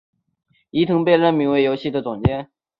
[0.71, 2.49] 伊藤被任命为游戏的总监。